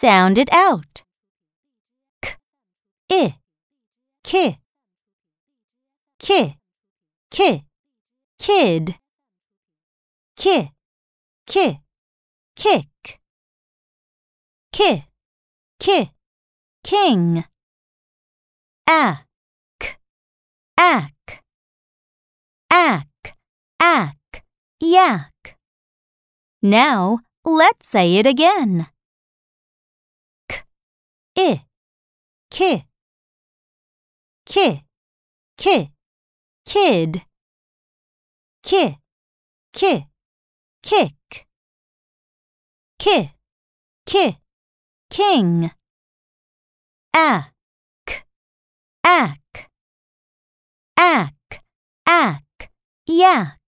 [0.00, 1.02] Sound it out.
[2.22, 2.36] K,
[3.10, 3.34] I,
[4.22, 4.58] ki,
[6.20, 6.54] ki,
[7.32, 7.64] ki,
[8.38, 8.94] kid,
[10.36, 10.70] ki,
[11.48, 11.80] ki,
[12.54, 13.18] kick,
[14.70, 15.04] ki,
[15.80, 16.12] ki,
[16.84, 17.44] king,
[18.86, 19.26] ack,
[20.76, 21.42] ack,
[22.70, 23.36] ack,
[23.80, 24.44] ack,
[24.78, 25.58] yak.
[26.62, 28.86] Now let's say it again.
[32.50, 32.84] Ki,
[34.46, 34.84] ki,
[35.56, 35.92] ki,
[36.64, 37.22] kid,
[38.62, 38.98] ki,
[39.72, 40.06] ki,
[40.82, 41.46] kick,
[42.98, 43.30] ki,
[44.06, 44.38] ki,
[45.10, 45.70] king,
[47.14, 48.26] ack,
[49.04, 49.70] ack,
[50.96, 51.64] ack,
[52.06, 52.70] ack,
[53.06, 53.58] yak.